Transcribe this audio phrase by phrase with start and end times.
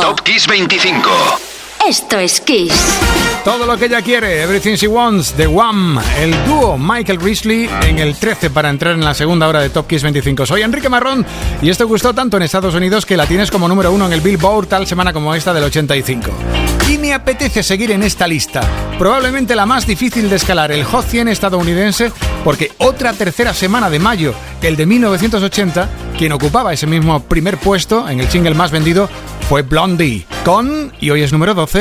[0.00, 1.53] Top Kiss 25.
[1.86, 2.72] Esto es Kiss.
[3.44, 7.98] Todo lo que ella quiere, Everything She Wants, The Wham, el dúo Michael Risley en
[7.98, 10.46] el 13 para entrar en la segunda hora de Top Kiss 25.
[10.46, 11.26] Soy Enrique Marrón
[11.60, 14.22] y esto gustó tanto en Estados Unidos que la tienes como número uno en el
[14.22, 16.30] Billboard tal semana como esta del 85.
[16.88, 18.62] Y me apetece seguir en esta lista,
[18.98, 22.12] probablemente la más difícil de escalar, el Hot 100 estadounidense,
[22.44, 28.08] porque otra tercera semana de mayo, el de 1980, quien ocupaba ese mismo primer puesto
[28.08, 29.08] en el single más vendido
[29.48, 31.73] fue Blondie, con, y hoy es número 12,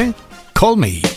[0.55, 1.12] Call Me.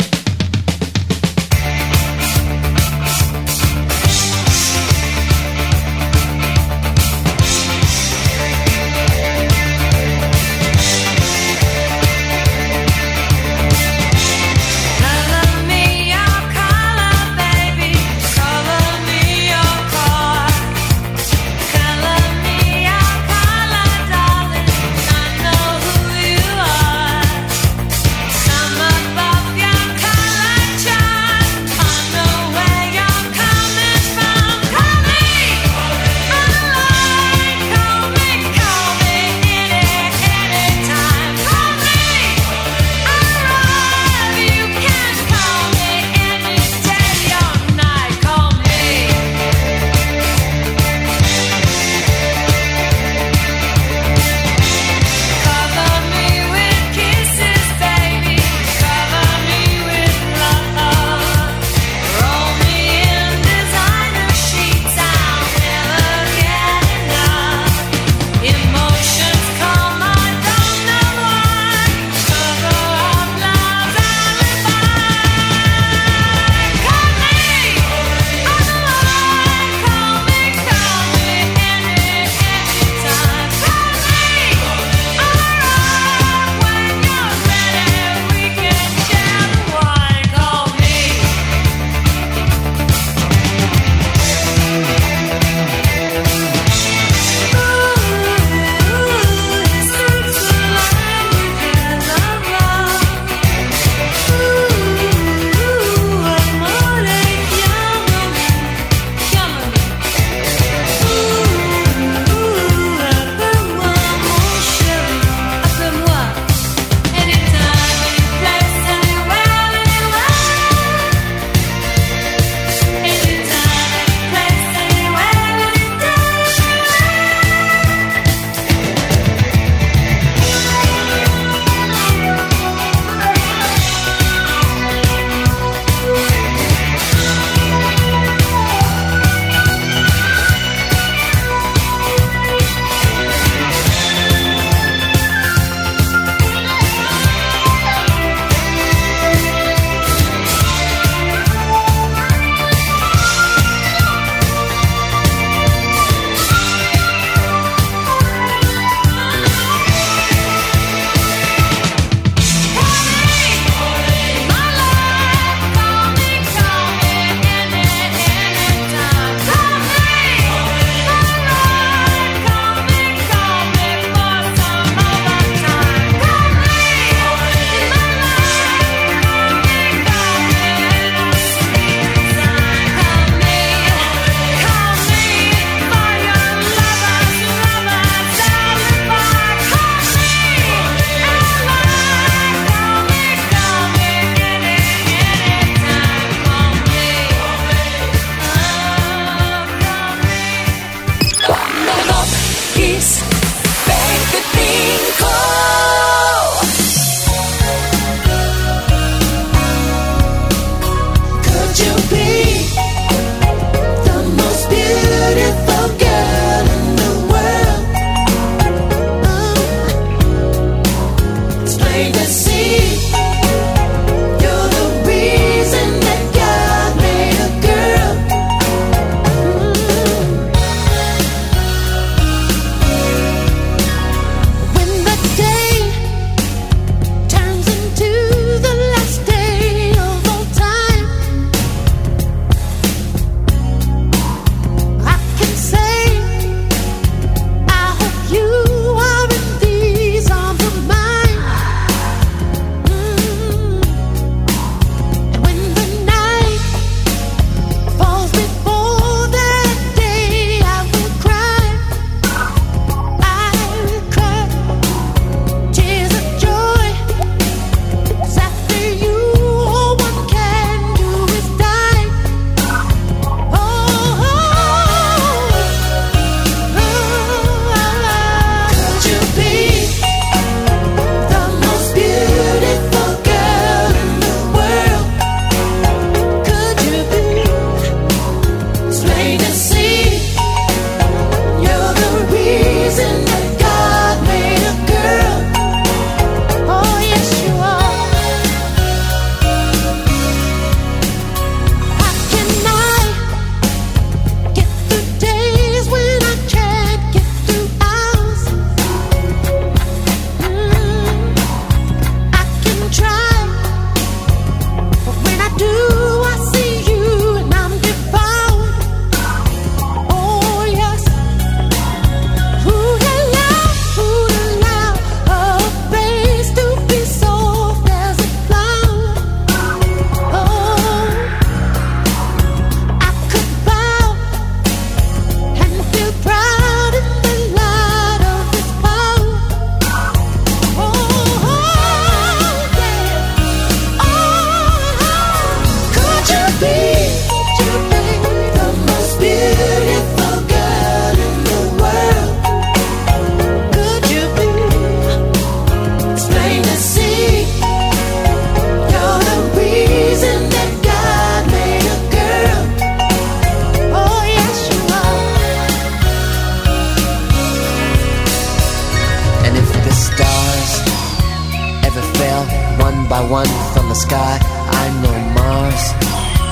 [373.17, 374.39] by one from the sky.
[374.83, 375.85] I know Mars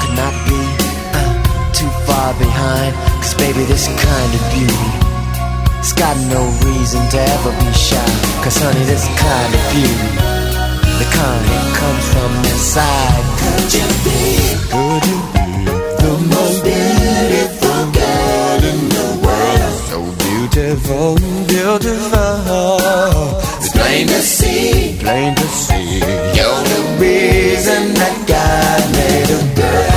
[0.00, 0.60] could not be
[1.18, 1.22] uh,
[1.76, 2.92] too far behind.
[3.20, 4.90] Cause baby, this kind of beauty,
[5.80, 8.08] it's got no reason to ever be shy.
[8.42, 10.10] Cause honey, this kind of beauty,
[11.00, 13.24] the kind that comes from inside.
[13.40, 14.22] Could you be?
[14.72, 15.48] Could you be
[16.00, 19.74] the most beautiful girl in the world?
[19.90, 21.08] So beautiful,
[21.44, 23.53] beautiful.
[23.94, 29.93] Plain to see, plain to see, you're the reason that God made a girl.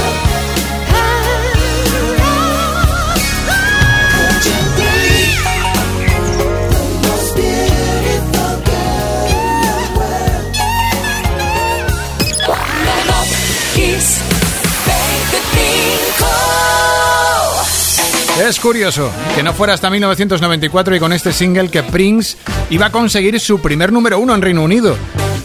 [18.47, 22.37] Es curioso que no fuera hasta 1994 y con este single que Prince
[22.69, 24.95] iba a conseguir su primer número uno en Reino Unido.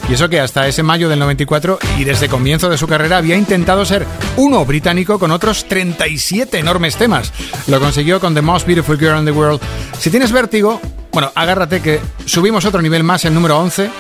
[0.09, 3.35] Y eso que hasta ese mayo del 94 y desde comienzo de su carrera había
[3.35, 4.07] intentado ser
[4.37, 7.33] uno británico con otros 37 enormes temas.
[7.67, 9.61] Lo consiguió con The Most Beautiful Girl in the World.
[9.99, 10.81] Si tienes vértigo,
[11.11, 13.91] bueno, agárrate que subimos otro nivel más, el número 11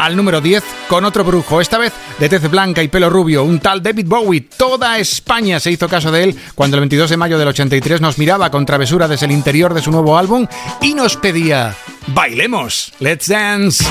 [0.00, 3.60] al número 10 con otro brujo, esta vez de tez blanca y pelo rubio, un
[3.60, 4.40] tal David Bowie.
[4.56, 8.18] Toda España se hizo caso de él cuando el 22 de mayo del 83 nos
[8.18, 10.46] miraba con travesura desde el interior de su nuevo álbum
[10.80, 11.76] y nos pedía,
[12.08, 13.84] bailemos, let's dance.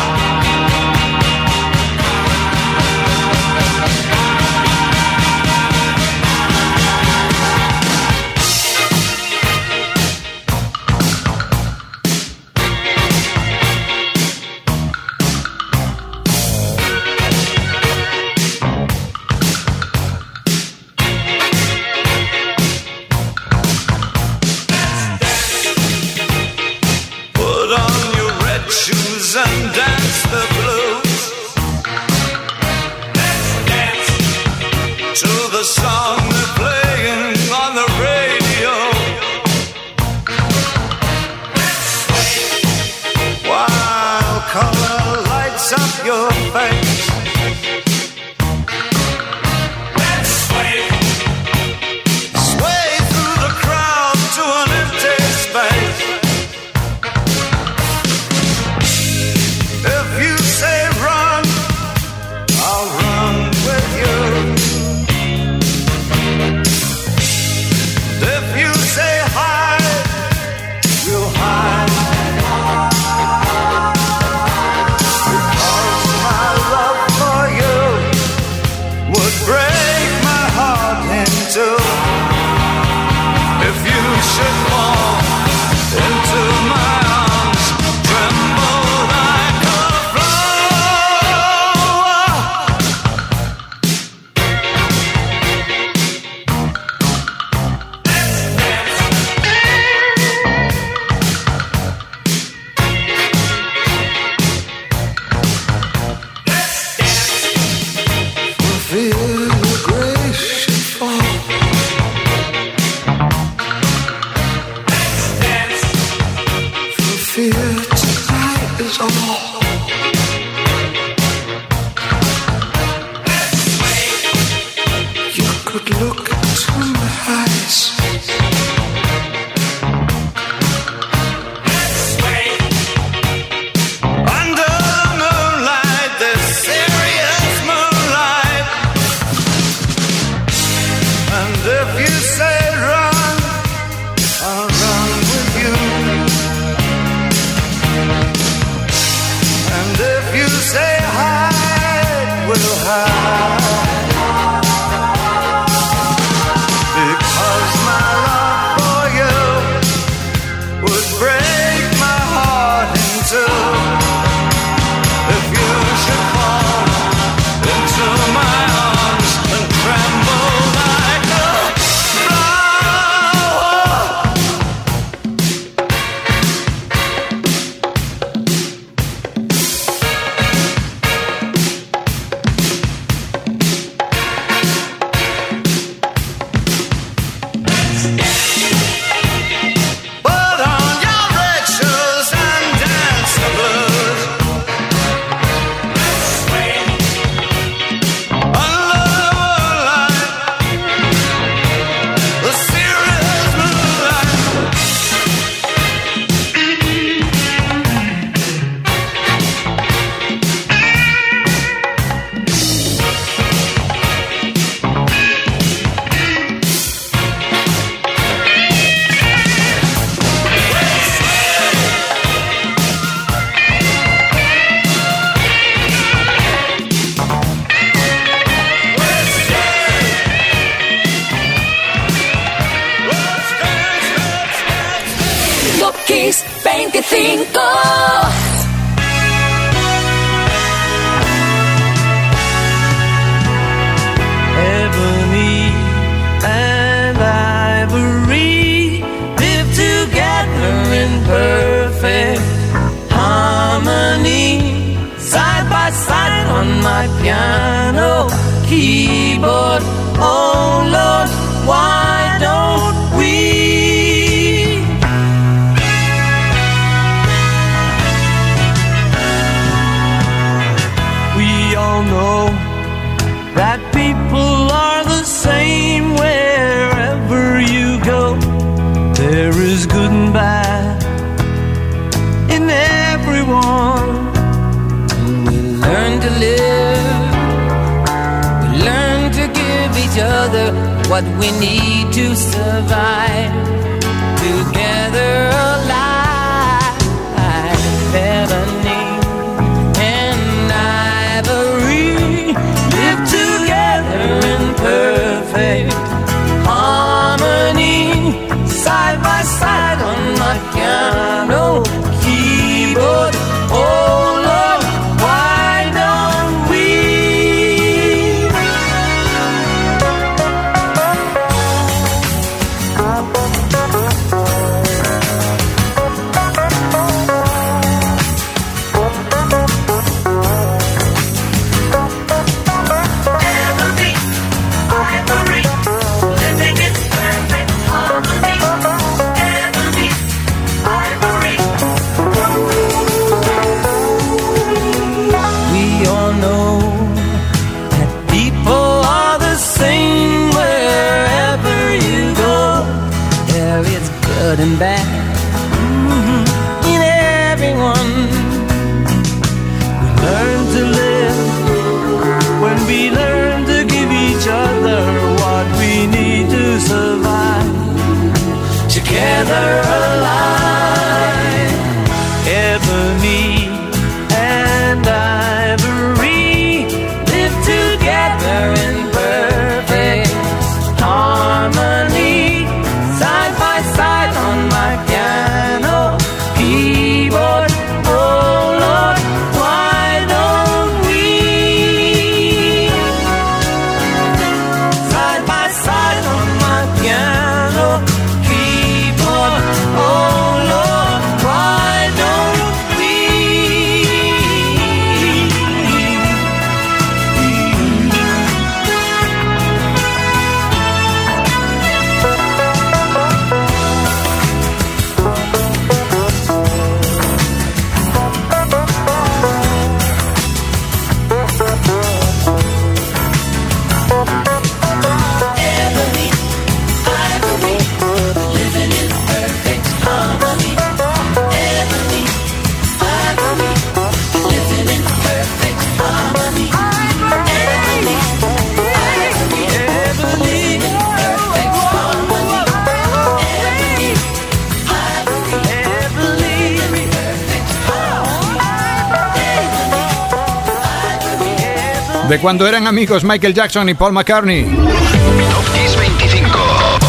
[452.40, 454.64] De cuando eran amigos Michael Jackson y Paul McCartney.
[454.64, 456.58] Top Kiss 25.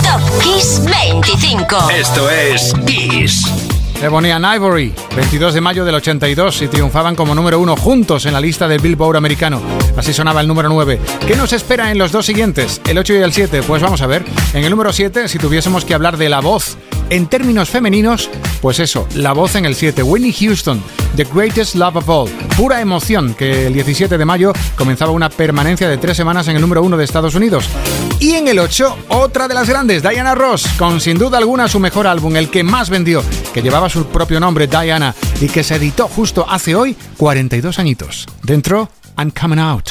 [0.02, 1.90] Top Kiss 25.
[1.90, 3.44] Esto es Kiss.
[4.02, 8.32] Ebony and Ivory, 22 de mayo del 82 y triunfaban como número uno juntos en
[8.32, 9.60] la lista del Billboard americano.
[9.96, 10.98] Así sonaba el número 9.
[11.26, 13.62] ¿Qué nos espera en los dos siguientes, el 8 y el 7?
[13.62, 14.24] Pues vamos a ver.
[14.54, 16.78] En el número 7, si tuviésemos que hablar de la voz
[17.10, 18.30] en términos femeninos,
[18.62, 20.82] pues eso, la voz en el 7, Whitney Houston,
[21.16, 22.30] The Greatest Love of All.
[22.56, 26.62] Pura emoción que el 17 de mayo comenzaba una permanencia de tres semanas en el
[26.62, 27.68] número 1 de Estados Unidos.
[28.20, 31.80] Y en el 8, otra de las grandes, Diana Ross, con sin duda alguna su
[31.80, 35.76] mejor álbum, el que más vendió, que llevaba su propio nombre, Diana, y que se
[35.76, 38.26] editó justo hace hoy 42 añitos.
[38.42, 39.90] Dentro, I'm Coming Out.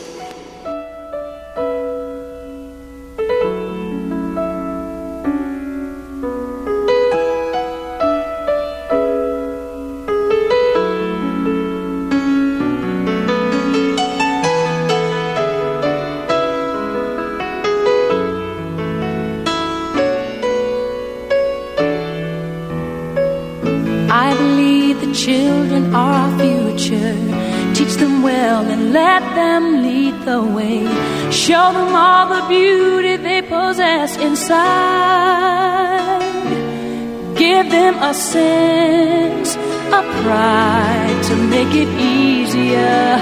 [40.23, 43.17] Pride to make it easier.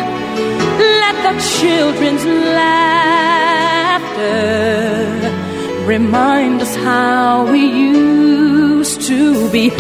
[1.04, 2.90] Let the children's laughter
[5.86, 9.72] remind us how we used to be.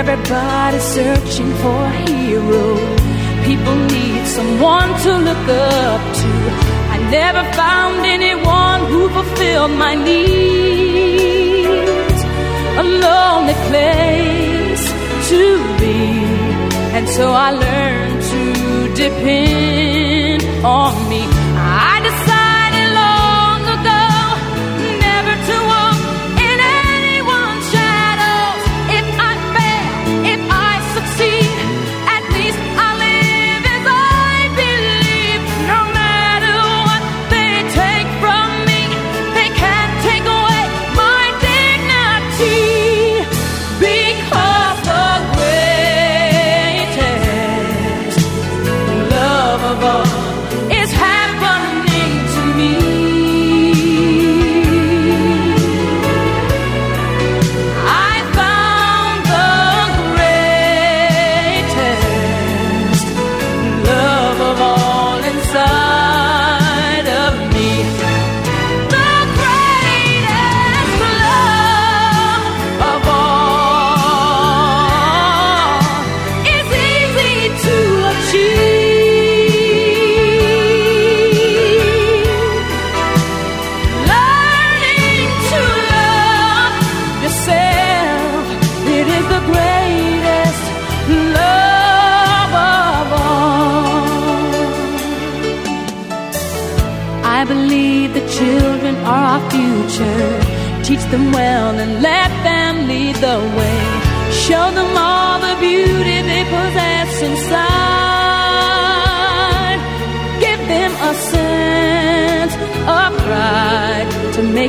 [0.00, 2.64] Everybody's searching for a hero.
[3.44, 6.30] People need someone to look up to.
[6.94, 11.02] I never found anyone who fulfilled my needs.
[12.82, 14.84] A lonely place
[15.30, 15.42] to
[15.80, 16.31] be.
[17.02, 21.41] And so I learned to depend on me.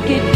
[0.06, 0.33] Make it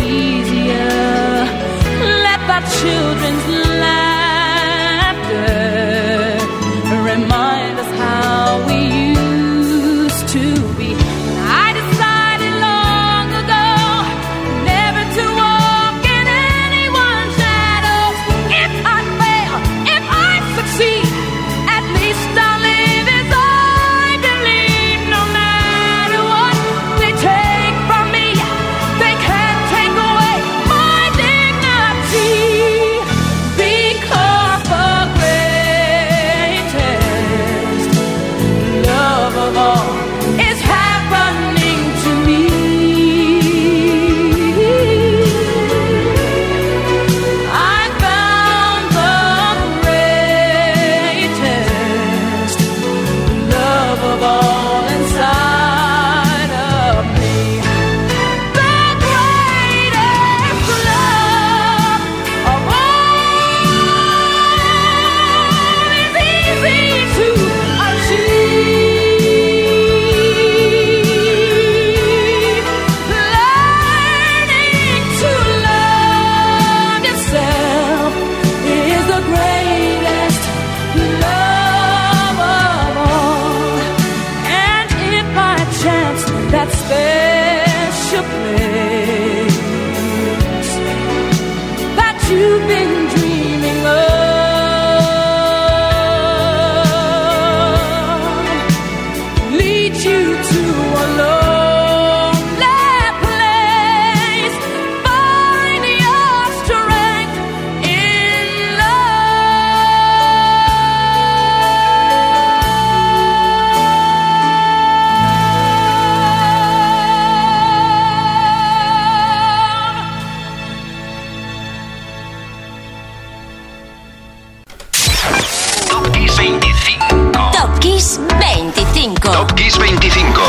[129.79, 130.41] 25.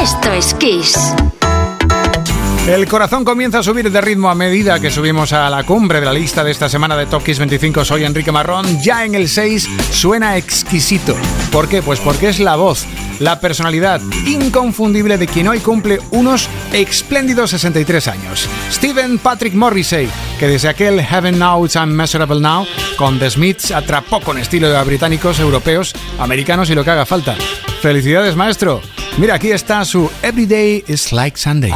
[0.00, 1.14] Esto es Kiss.
[2.70, 6.06] El corazón comienza a subir de ritmo a medida que subimos a la cumbre de
[6.06, 7.84] la lista de esta semana de Top Kiss 25.
[7.84, 8.80] Soy Enrique Marrón.
[8.80, 11.16] Ya en el 6 suena exquisito.
[11.50, 11.82] ¿Por qué?
[11.82, 12.86] Pues porque es la voz,
[13.18, 18.48] la personalidad inconfundible de quien hoy cumple unos espléndidos 63 años.
[18.70, 24.20] Stephen Patrick Morrissey, que desde aquel Heaven Now It's Unmeasurable Now, con The Smiths atrapó
[24.20, 27.34] con estilo de británicos, europeos, americanos y lo que haga falta.
[27.82, 28.80] Felicidades, maestro.
[29.18, 31.72] Mira, aquí está su Everyday is Like Sunday.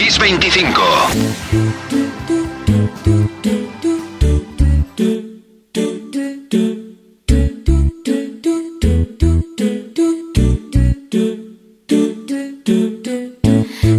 [0.00, 0.64] Kiss 25.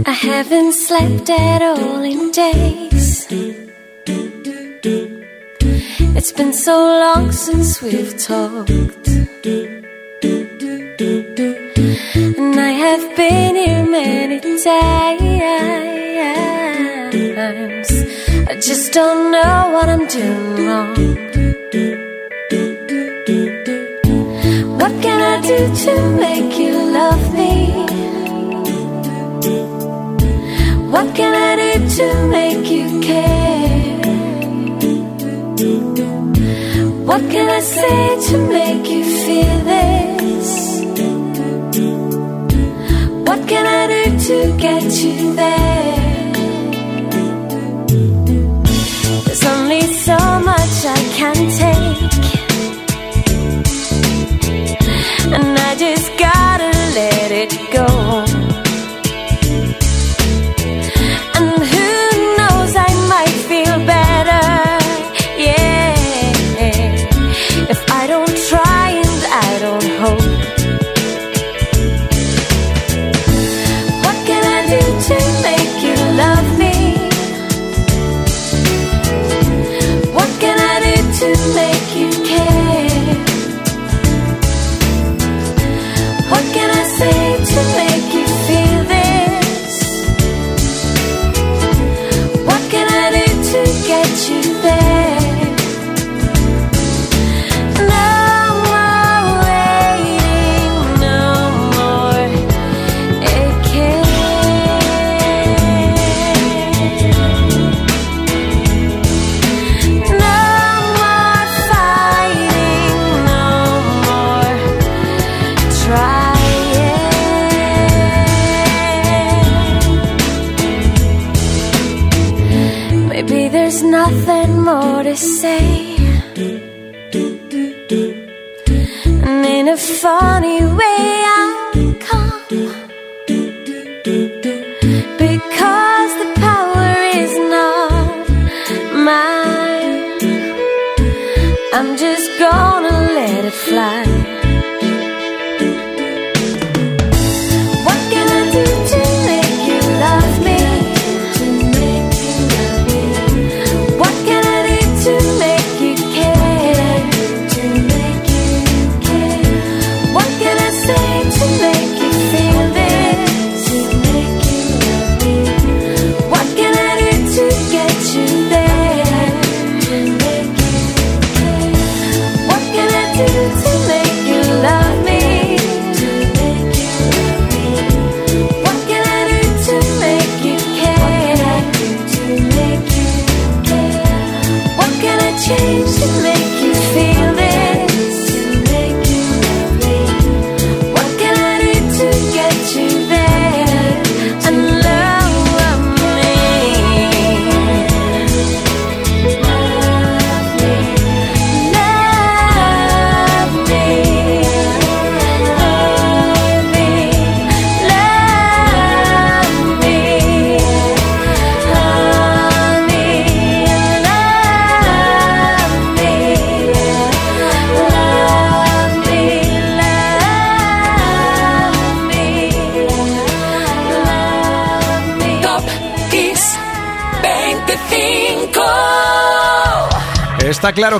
[0.08, 3.28] I haven't slept at all in days.
[6.18, 9.08] It's been so long since we've talked.
[12.42, 15.81] And I have been here many times.
[18.62, 20.94] Just don't know what I'm doing wrong.
[24.78, 25.94] What can I do to
[26.26, 27.56] make you love me?
[30.94, 33.98] What can I do to make you care?
[37.08, 40.50] What can I say to make you feel this?
[43.28, 45.81] What can I do to get you there?
[49.72, 51.91] Only so much I can take,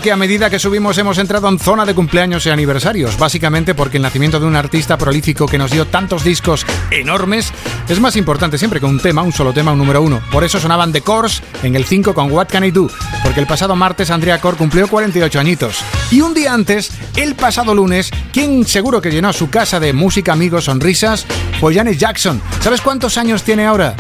[0.02, 3.98] que a medida que subimos hemos entrado en zona de cumpleaños y aniversarios, básicamente porque
[3.98, 7.54] el nacimiento de un artista prolífico que nos dio tantos discos enormes
[7.88, 10.22] es más importante siempre que un tema, un solo tema, un número uno.
[10.32, 12.90] Por eso sonaban The Course en el 5 con What Can I Do,
[13.24, 15.78] porque el pasado martes Andrea Core cumplió 48 añitos.
[16.10, 20.34] Y un día antes, el pasado lunes, quien seguro que llenó su casa de música,
[20.34, 21.26] amigos, sonrisas,
[21.60, 22.42] fue Janet Jackson.
[22.62, 23.96] ¿Sabes cuántos años tiene ahora?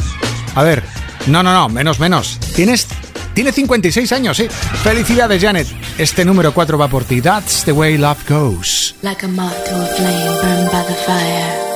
[0.55, 0.83] A ver,
[1.27, 2.39] no, no, no, menos, menos.
[2.55, 2.87] Tienes
[3.33, 4.47] tiene 56 años, sí.
[4.83, 5.67] Felicidades, Janet.
[5.97, 7.21] Este número 4 va por ti.
[7.21, 8.95] That's the way love goes.
[9.01, 11.71] Like a moth to a flame burned by the fire.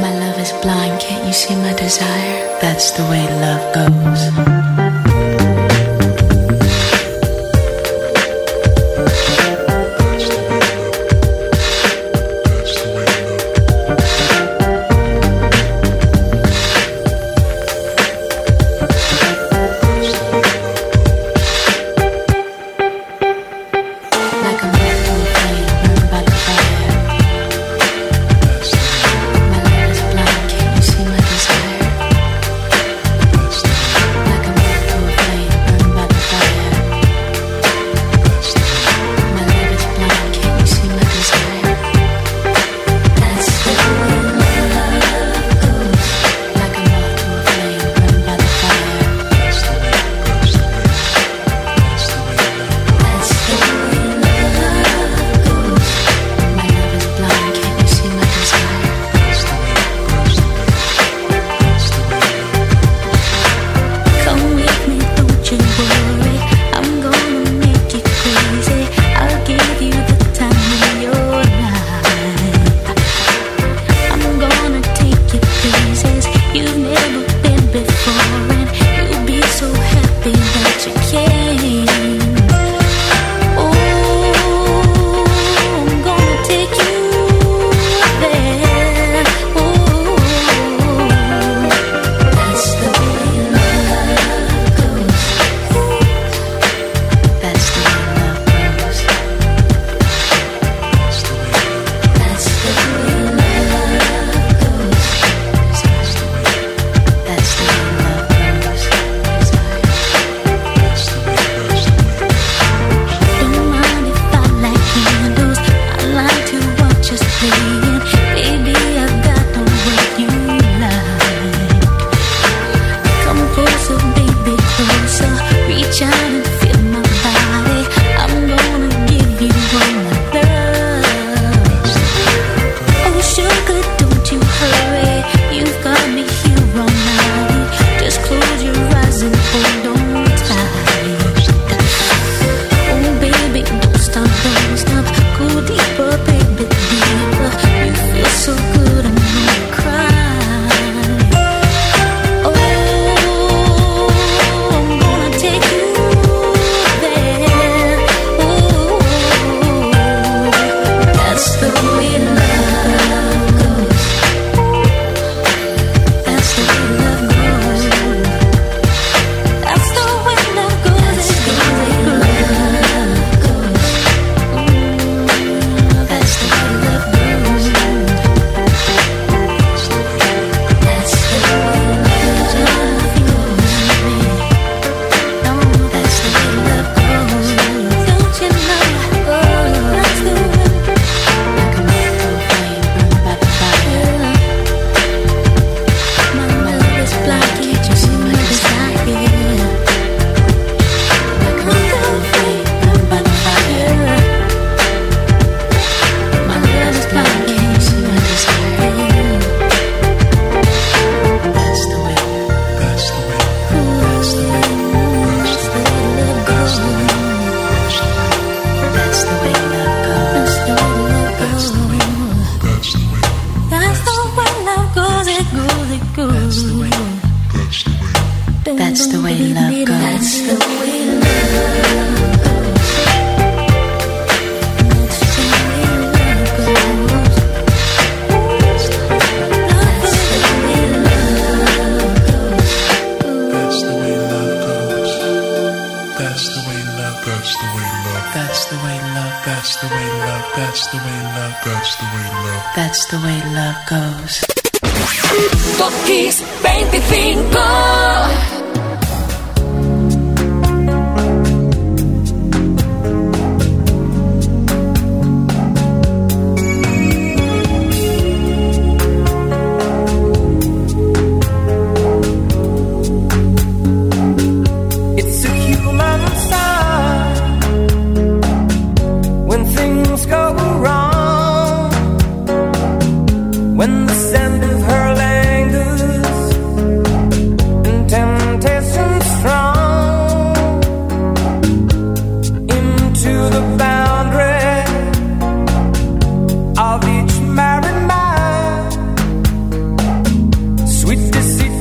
[0.00, 2.58] My love is blind, can't you see my desire?
[2.60, 5.25] That's the way love goes.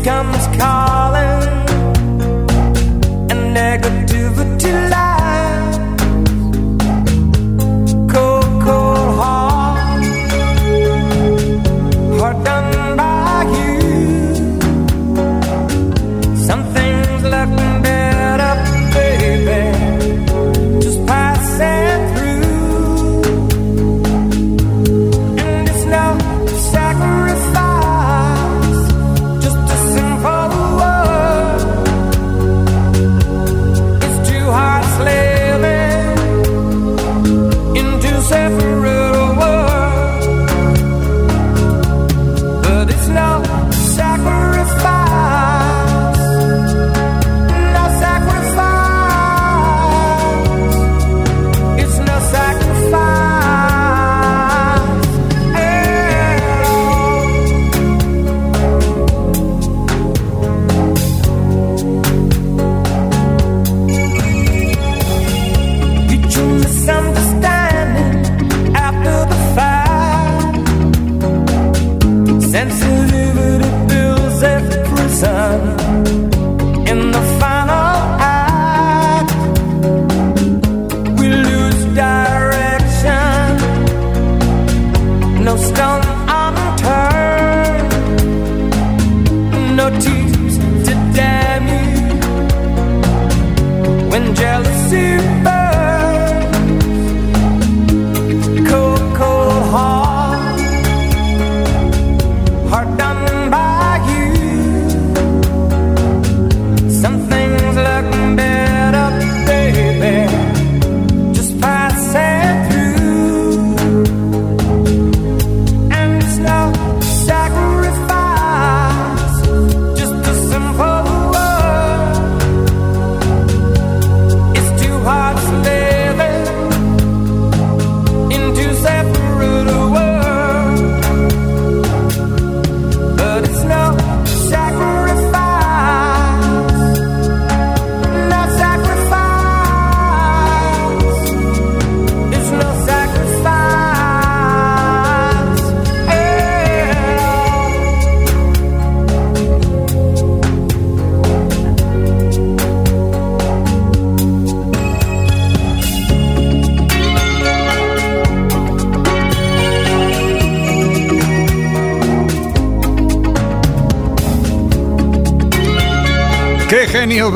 [0.06, 1.05] Genio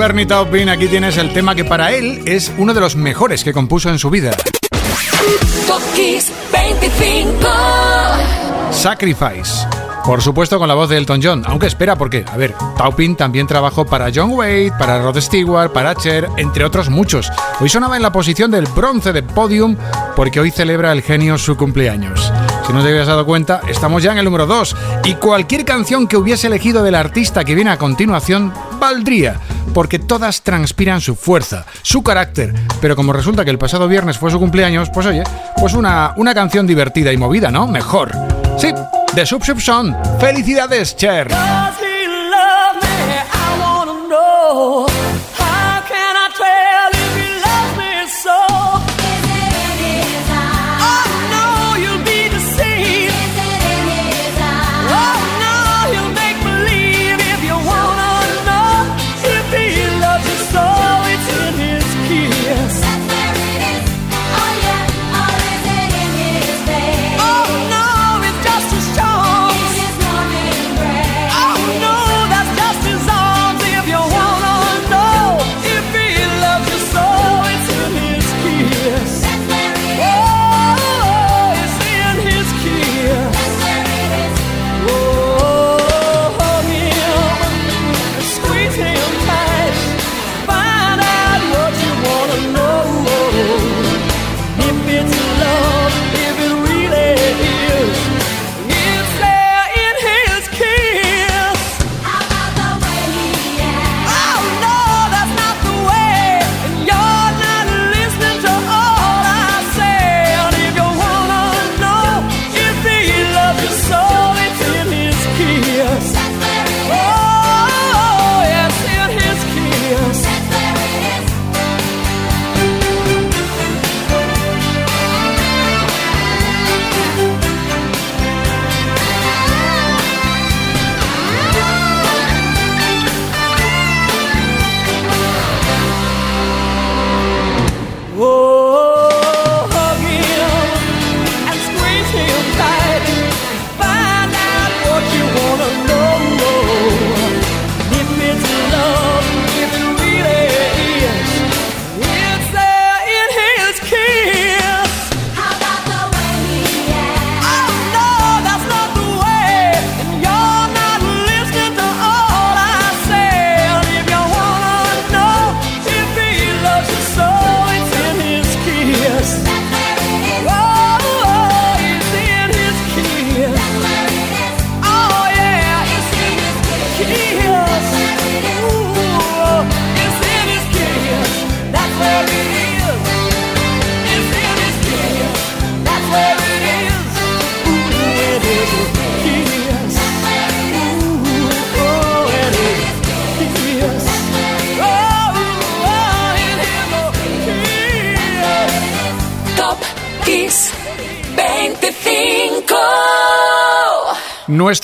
[0.10, 0.70] Bernie Taupin.
[0.70, 4.00] Aquí tienes el tema que para él es uno de los mejores que compuso en
[4.00, 4.32] su vida.
[5.68, 5.82] Top
[6.52, 7.48] 25.
[8.72, 9.68] Sacrifice.
[10.04, 13.46] Por supuesto con la voz de Elton John, aunque espera porque, a ver, Taupin también
[13.46, 17.32] trabajó para John Wade, para Rod Stewart, para Cher, entre otros muchos.
[17.60, 19.78] Hoy sonaba en la posición del bronce de podium
[20.16, 22.34] porque hoy celebra el genio su cumpleaños.
[22.66, 26.08] Si no te habías dado cuenta, estamos ya en el número 2 y cualquier canción
[26.08, 29.40] que hubiese elegido del artista que viene a continuación valdría,
[29.74, 34.32] porque todas transpiran su fuerza, su carácter, pero como resulta que el pasado viernes fue
[34.32, 35.24] su cumpleaños, pues oye,
[35.58, 37.68] pues una, una canción divertida y movida, ¿no?
[37.68, 38.12] Mejor.
[38.58, 38.74] Sí,
[39.16, 39.96] de Sub Sub.
[40.20, 41.30] ¡Felicidades, Cher!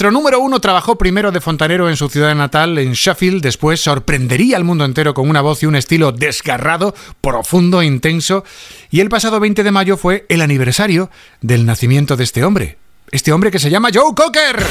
[0.05, 4.55] Nuestro número uno trabajó primero de fontanero en su ciudad natal, en Sheffield, después sorprendería
[4.55, 8.43] al mundo entero con una voz y un estilo desgarrado, profundo, intenso,
[8.91, 11.09] y el pasado 20 de mayo fue el aniversario
[11.41, 12.77] del nacimiento de este hombre.
[13.09, 14.63] Este hombre que se llama Joe Cocker.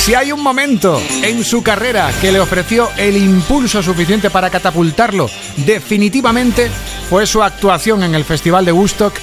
[0.00, 5.30] Si hay un momento en su carrera que le ofreció el impulso suficiente para catapultarlo
[5.58, 6.68] definitivamente,
[7.08, 9.14] fue su actuación en el Festival de Woodstock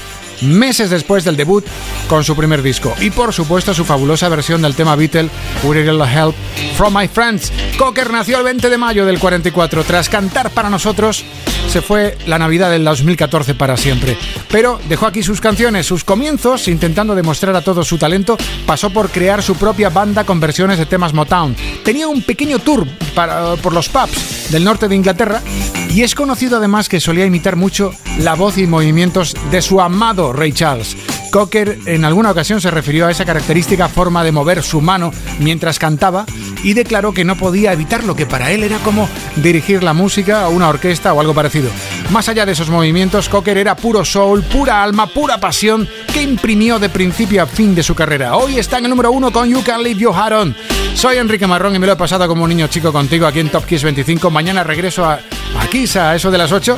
[0.41, 1.65] meses después del debut
[2.07, 2.93] con su primer disco.
[2.99, 5.29] Y por supuesto su fabulosa versión del tema Beatle,
[5.63, 6.35] Would Get Help
[6.75, 7.51] From My Friends.
[7.77, 9.83] Cocker nació el 20 de mayo del 44.
[9.83, 11.23] Tras cantar para nosotros,
[11.69, 14.17] se fue la Navidad del 2014 para siempre.
[14.49, 19.09] Pero dejó aquí sus canciones, sus comienzos, intentando demostrar a todos su talento, pasó por
[19.09, 21.55] crear su propia banda con versiones de temas Motown.
[21.83, 25.41] Tenía un pequeño tour para, por los pubs del norte de Inglaterra
[25.89, 30.26] y es conocido además que solía imitar mucho la voz y movimientos de su amado
[30.33, 30.95] Ray Charles.
[31.31, 35.79] Cocker en alguna ocasión se refirió a esa característica forma de mover su mano mientras
[35.79, 36.25] cantaba
[36.63, 40.49] y declaró que no podía evitarlo, que para él era como dirigir la música a
[40.49, 41.69] una orquesta o algo parecido.
[42.11, 46.79] Más allá de esos movimientos, Cocker era puro soul, pura alma, pura pasión que imprimió
[46.79, 48.35] de principio a fin de su carrera.
[48.35, 50.55] Hoy está en el número uno con You Can Leave Your Heart.
[50.95, 53.49] Soy Enrique Marrón y me lo he pasado como un niño chico contigo aquí en
[53.49, 54.31] Top Kiss 25.
[54.31, 55.19] Mañana regreso a,
[55.59, 56.77] a Kiss a eso de las 8.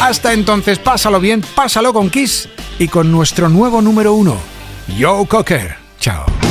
[0.00, 2.48] Hasta entonces, pásalo bien, pásalo con Kiss
[2.78, 4.36] y con nuestro nuevo número uno,
[4.98, 5.76] Joe Cocker.
[5.98, 6.41] Chao.